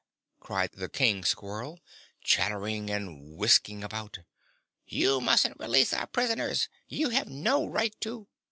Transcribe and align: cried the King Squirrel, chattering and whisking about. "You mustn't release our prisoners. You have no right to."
cried 0.39 0.71
the 0.71 0.89
King 0.89 1.23
Squirrel, 1.23 1.79
chattering 2.23 2.89
and 2.89 3.37
whisking 3.37 3.83
about. 3.83 4.17
"You 4.83 5.21
mustn't 5.21 5.59
release 5.59 5.93
our 5.93 6.07
prisoners. 6.07 6.69
You 6.87 7.09
have 7.09 7.27
no 7.29 7.67
right 7.67 7.93
to." 8.01 8.27